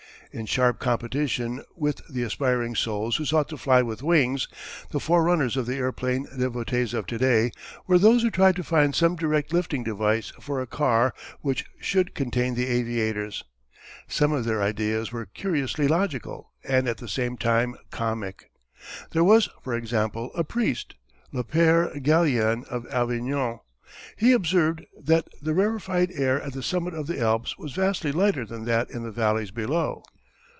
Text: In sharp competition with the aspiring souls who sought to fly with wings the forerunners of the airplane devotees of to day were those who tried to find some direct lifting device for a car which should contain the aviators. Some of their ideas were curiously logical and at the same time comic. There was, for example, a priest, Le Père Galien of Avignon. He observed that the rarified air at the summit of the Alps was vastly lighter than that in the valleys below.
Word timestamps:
In 0.33 0.45
sharp 0.45 0.79
competition 0.79 1.61
with 1.75 1.99
the 2.09 2.23
aspiring 2.23 2.73
souls 2.73 3.17
who 3.17 3.25
sought 3.25 3.49
to 3.49 3.57
fly 3.57 3.81
with 3.81 4.01
wings 4.01 4.47
the 4.91 4.99
forerunners 5.01 5.57
of 5.57 5.65
the 5.65 5.75
airplane 5.75 6.25
devotees 6.39 6.93
of 6.93 7.05
to 7.07 7.17
day 7.17 7.51
were 7.85 7.99
those 7.99 8.21
who 8.23 8.31
tried 8.31 8.55
to 8.55 8.63
find 8.63 8.95
some 8.95 9.17
direct 9.17 9.51
lifting 9.51 9.83
device 9.83 10.31
for 10.39 10.61
a 10.61 10.65
car 10.67 11.13
which 11.41 11.65
should 11.81 12.15
contain 12.15 12.55
the 12.55 12.65
aviators. 12.67 13.43
Some 14.07 14.31
of 14.31 14.45
their 14.45 14.61
ideas 14.63 15.11
were 15.11 15.25
curiously 15.25 15.89
logical 15.89 16.53
and 16.63 16.87
at 16.87 16.99
the 16.99 17.09
same 17.09 17.35
time 17.35 17.75
comic. 17.89 18.49
There 19.11 19.25
was, 19.25 19.49
for 19.61 19.75
example, 19.75 20.31
a 20.33 20.45
priest, 20.45 20.95
Le 21.33 21.43
Père 21.43 21.93
Galien 22.01 22.63
of 22.69 22.87
Avignon. 22.89 23.59
He 24.15 24.31
observed 24.31 24.85
that 24.97 25.27
the 25.41 25.53
rarified 25.53 26.09
air 26.15 26.41
at 26.41 26.53
the 26.53 26.63
summit 26.63 26.93
of 26.93 27.07
the 27.07 27.19
Alps 27.19 27.57
was 27.57 27.73
vastly 27.73 28.13
lighter 28.13 28.45
than 28.45 28.63
that 28.63 28.89
in 28.89 29.03
the 29.03 29.11
valleys 29.11 29.51
below. 29.51 30.01